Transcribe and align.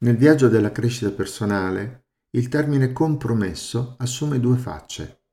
Nel 0.00 0.16
viaggio 0.16 0.48
della 0.48 0.70
crescita 0.70 1.10
personale, 1.10 2.06
il 2.36 2.48
termine 2.48 2.92
compromesso 2.92 3.96
assume 3.98 4.38
due 4.38 4.56
facce. 4.56 5.24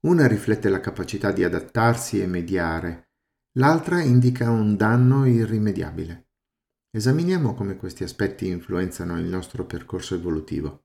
Una 0.00 0.26
riflette 0.26 0.68
la 0.68 0.80
capacità 0.80 1.32
di 1.32 1.42
adattarsi 1.42 2.20
e 2.20 2.26
mediare, 2.26 3.12
l'altra 3.52 4.02
indica 4.02 4.50
un 4.50 4.76
danno 4.76 5.24
irrimediabile. 5.24 6.28
Esaminiamo 6.90 7.54
come 7.54 7.76
questi 7.76 8.04
aspetti 8.04 8.46
influenzano 8.48 9.18
il 9.18 9.24
nostro 9.24 9.64
percorso 9.64 10.14
evolutivo. 10.14 10.84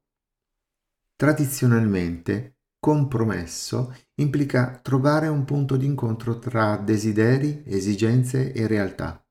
Tradizionalmente, 1.17 2.59
compromesso 2.79 3.93
implica 4.15 4.79
trovare 4.81 5.27
un 5.27 5.43
punto 5.43 5.75
d'incontro 5.75 6.39
tra 6.39 6.77
desideri, 6.77 7.63
esigenze 7.65 8.53
e 8.53 8.65
realtà. 8.65 9.22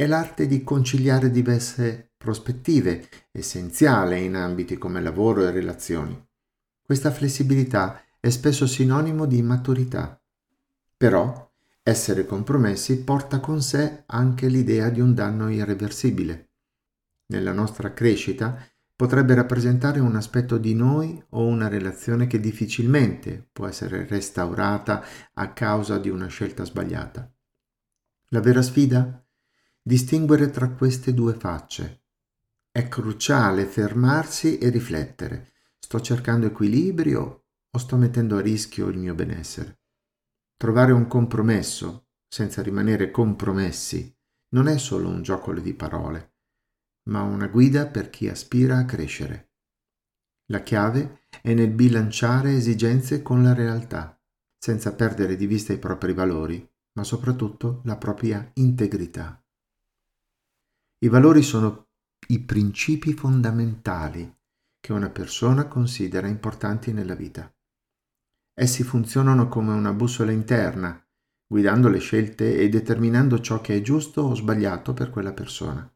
È 0.00 0.06
l'arte 0.06 0.46
di 0.46 0.62
conciliare 0.62 1.28
diverse 1.28 2.12
prospettive, 2.16 3.08
essenziale 3.32 4.20
in 4.20 4.36
ambiti 4.36 4.78
come 4.78 5.02
lavoro 5.02 5.44
e 5.44 5.50
relazioni. 5.50 6.24
Questa 6.80 7.10
flessibilità 7.10 8.00
è 8.20 8.30
spesso 8.30 8.64
sinonimo 8.68 9.26
di 9.26 9.42
maturità. 9.42 10.22
Però 10.96 11.50
essere 11.82 12.26
compromessi 12.26 13.02
porta 13.02 13.40
con 13.40 13.60
sé 13.60 14.04
anche 14.06 14.46
l'idea 14.46 14.88
di 14.88 15.00
un 15.00 15.14
danno 15.14 15.50
irreversibile. 15.50 16.50
Nella 17.26 17.52
nostra 17.52 17.92
crescita 17.92 18.56
potrebbe 18.94 19.34
rappresentare 19.34 19.98
un 19.98 20.14
aspetto 20.14 20.58
di 20.58 20.74
noi 20.76 21.20
o 21.30 21.44
una 21.44 21.66
relazione 21.66 22.28
che 22.28 22.38
difficilmente 22.38 23.48
può 23.50 23.66
essere 23.66 24.06
restaurata 24.06 25.02
a 25.34 25.52
causa 25.52 25.98
di 25.98 26.08
una 26.08 26.28
scelta 26.28 26.64
sbagliata. 26.64 27.28
La 28.28 28.40
vera 28.40 28.62
sfida? 28.62 29.24
Distinguere 29.88 30.50
tra 30.50 30.68
queste 30.68 31.14
due 31.14 31.32
facce. 31.32 32.02
È 32.70 32.88
cruciale 32.88 33.64
fermarsi 33.64 34.58
e 34.58 34.68
riflettere. 34.68 35.54
Sto 35.78 35.98
cercando 36.02 36.44
equilibrio 36.44 37.46
o 37.70 37.78
sto 37.78 37.96
mettendo 37.96 38.36
a 38.36 38.42
rischio 38.42 38.88
il 38.88 38.98
mio 38.98 39.14
benessere? 39.14 39.80
Trovare 40.58 40.92
un 40.92 41.06
compromesso 41.06 42.08
senza 42.28 42.60
rimanere 42.60 43.10
compromessi 43.10 44.14
non 44.48 44.68
è 44.68 44.76
solo 44.76 45.08
un 45.08 45.22
gioco 45.22 45.54
di 45.54 45.72
parole 45.72 46.34
ma 47.08 47.22
una 47.22 47.46
guida 47.46 47.86
per 47.86 48.10
chi 48.10 48.28
aspira 48.28 48.76
a 48.76 48.84
crescere. 48.84 49.52
La 50.50 50.60
chiave 50.60 51.20
è 51.40 51.54
nel 51.54 51.70
bilanciare 51.70 52.54
esigenze 52.54 53.22
con 53.22 53.42
la 53.42 53.54
realtà, 53.54 54.20
senza 54.58 54.94
perdere 54.94 55.34
di 55.34 55.46
vista 55.46 55.72
i 55.72 55.78
propri 55.78 56.12
valori, 56.12 56.70
ma 56.92 57.04
soprattutto 57.04 57.80
la 57.84 57.96
propria 57.96 58.50
integrità. 58.56 59.42
I 61.00 61.06
valori 61.06 61.42
sono 61.42 61.90
i 62.26 62.40
principi 62.40 63.12
fondamentali 63.12 64.36
che 64.80 64.92
una 64.92 65.10
persona 65.10 65.68
considera 65.68 66.26
importanti 66.26 66.92
nella 66.92 67.14
vita. 67.14 67.54
Essi 68.52 68.82
funzionano 68.82 69.46
come 69.46 69.72
una 69.74 69.92
bussola 69.92 70.32
interna, 70.32 71.00
guidando 71.46 71.88
le 71.88 72.00
scelte 72.00 72.58
e 72.58 72.68
determinando 72.68 73.40
ciò 73.40 73.60
che 73.60 73.76
è 73.76 73.80
giusto 73.80 74.22
o 74.22 74.34
sbagliato 74.34 74.92
per 74.92 75.10
quella 75.10 75.32
persona. 75.32 75.88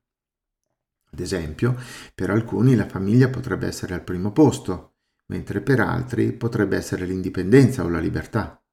Ad 1.11 1.19
esempio, 1.19 1.77
per 2.14 2.30
alcuni 2.30 2.77
la 2.77 2.86
famiglia 2.86 3.28
potrebbe 3.28 3.67
essere 3.67 3.95
al 3.95 4.05
primo 4.05 4.30
posto, 4.30 4.98
mentre 5.27 5.62
per 5.62 5.80
altri 5.80 6.33
potrebbe 6.33 6.77
essere 6.77 7.06
l'indipendenza 7.06 7.83
o 7.83 7.89
la 7.89 7.98
libertà. 7.98 8.64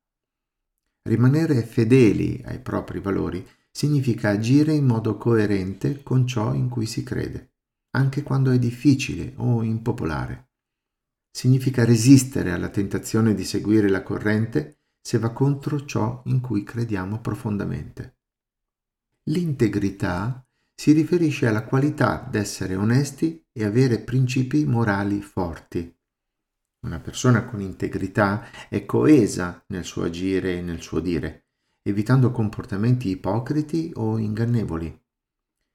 Rimanere 1.01 1.63
fedeli 1.63 2.39
ai 2.45 2.59
propri 2.59 2.99
valori 2.99 3.43
significa 3.79 4.31
agire 4.31 4.73
in 4.73 4.85
modo 4.85 5.15
coerente 5.15 6.03
con 6.03 6.27
ciò 6.27 6.53
in 6.53 6.67
cui 6.67 6.85
si 6.85 7.01
crede, 7.01 7.53
anche 7.91 8.23
quando 8.23 8.51
è 8.51 8.59
difficile 8.59 9.35
o 9.37 9.63
impopolare. 9.63 10.49
Significa 11.31 11.85
resistere 11.85 12.51
alla 12.51 12.67
tentazione 12.67 13.33
di 13.33 13.45
seguire 13.45 13.87
la 13.87 14.03
corrente 14.03 14.81
se 15.01 15.17
va 15.17 15.31
contro 15.31 15.85
ciò 15.85 16.21
in 16.25 16.41
cui 16.41 16.63
crediamo 16.63 17.21
profondamente. 17.21 18.17
L'integrità 19.29 20.45
si 20.75 20.91
riferisce 20.91 21.47
alla 21.47 21.63
qualità 21.63 22.27
d'essere 22.29 22.75
onesti 22.75 23.47
e 23.49 23.63
avere 23.63 24.01
principi 24.01 24.65
morali 24.65 25.21
forti. 25.21 25.97
Una 26.85 26.99
persona 26.99 27.45
con 27.45 27.61
integrità 27.61 28.45
è 28.67 28.83
coesa 28.83 29.63
nel 29.67 29.85
suo 29.85 30.03
agire 30.03 30.57
e 30.57 30.61
nel 30.61 30.81
suo 30.81 30.99
dire, 30.99 31.45
evitando 31.89 32.31
comportamenti 32.31 33.09
ipocriti 33.09 33.91
o 33.95 34.17
ingannevoli. 34.17 34.97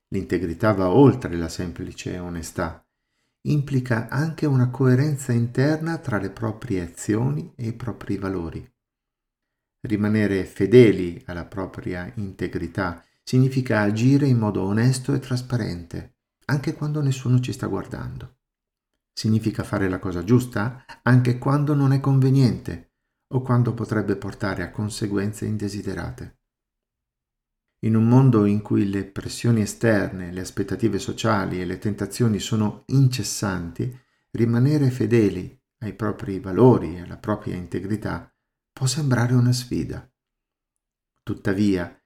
L'integrità 0.08 0.72
va 0.72 0.90
oltre 0.90 1.36
la 1.36 1.48
semplice 1.48 2.18
onestà. 2.18 2.86
Implica 3.42 4.08
anche 4.08 4.46
una 4.46 4.70
coerenza 4.70 5.32
interna 5.32 5.98
tra 5.98 6.18
le 6.18 6.30
proprie 6.30 6.82
azioni 6.82 7.52
e 7.56 7.66
i 7.66 7.72
propri 7.72 8.16
valori. 8.16 8.66
Rimanere 9.80 10.44
fedeli 10.44 11.22
alla 11.26 11.44
propria 11.44 12.10
integrità 12.16 13.04
significa 13.22 13.80
agire 13.80 14.26
in 14.26 14.38
modo 14.38 14.62
onesto 14.62 15.12
e 15.12 15.18
trasparente, 15.18 16.16
anche 16.46 16.72
quando 16.74 17.02
nessuno 17.02 17.40
ci 17.40 17.52
sta 17.52 17.66
guardando. 17.66 18.38
Significa 19.12 19.62
fare 19.62 19.88
la 19.88 19.98
cosa 19.98 20.24
giusta 20.24 20.84
anche 21.02 21.38
quando 21.38 21.74
non 21.74 21.92
è 21.92 22.00
conveniente 22.00 22.93
o 23.28 23.40
quando 23.42 23.74
potrebbe 23.74 24.16
portare 24.16 24.62
a 24.62 24.70
conseguenze 24.70 25.44
indesiderate. 25.44 26.38
In 27.84 27.96
un 27.96 28.08
mondo 28.08 28.46
in 28.46 28.62
cui 28.62 28.88
le 28.88 29.04
pressioni 29.04 29.60
esterne, 29.60 30.32
le 30.32 30.40
aspettative 30.40 30.98
sociali 30.98 31.60
e 31.60 31.64
le 31.64 31.78
tentazioni 31.78 32.38
sono 32.38 32.84
incessanti, 32.86 33.94
rimanere 34.30 34.90
fedeli 34.90 35.60
ai 35.78 35.94
propri 35.94 36.40
valori 36.40 36.96
e 36.96 37.02
alla 37.02 37.18
propria 37.18 37.56
integrità 37.56 38.32
può 38.72 38.86
sembrare 38.86 39.34
una 39.34 39.52
sfida. 39.52 40.10
Tuttavia, 41.22 41.98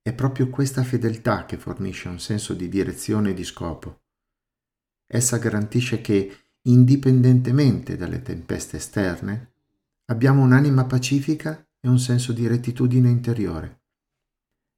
è 0.00 0.12
proprio 0.12 0.50
questa 0.50 0.84
fedeltà 0.84 1.46
che 1.46 1.56
fornisce 1.56 2.08
un 2.08 2.20
senso 2.20 2.54
di 2.54 2.68
direzione 2.68 3.30
e 3.30 3.34
di 3.34 3.44
scopo. 3.44 4.02
Essa 5.06 5.38
garantisce 5.38 6.00
che, 6.00 6.50
indipendentemente 6.62 7.96
dalle 7.96 8.22
tempeste 8.22 8.76
esterne, 8.76 9.53
abbiamo 10.06 10.42
un'anima 10.42 10.84
pacifica 10.84 11.66
e 11.80 11.88
un 11.88 11.98
senso 11.98 12.32
di 12.32 12.46
rettitudine 12.46 13.08
interiore. 13.08 13.82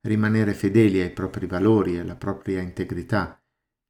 Rimanere 0.07 0.55
fedeli 0.55 1.01
ai 1.01 1.11
propri 1.11 1.47
valori 1.47 1.97
e 1.97 2.01
alla 2.01 2.17
propria 2.17 2.61
integrità 2.61 3.41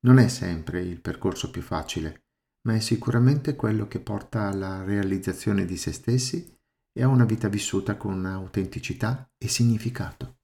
non 0.07 0.19
è 0.19 0.29
sempre 0.29 0.81
il 0.81 1.01
percorso 1.01 1.51
più 1.51 1.63
facile, 1.63 2.27
ma 2.67 2.75
è 2.75 2.81
sicuramente 2.81 3.55
quello 3.55 3.87
che 3.87 4.01
porta 4.01 4.49
alla 4.49 4.83
realizzazione 4.83 5.65
di 5.65 5.77
se 5.77 5.93
stessi 5.93 6.55
e 6.93 7.03
a 7.03 7.09
una 7.09 7.25
vita 7.25 7.49
vissuta 7.49 7.97
con 7.97 8.25
autenticità 8.25 9.31
e 9.37 9.49
significato. 9.49 10.39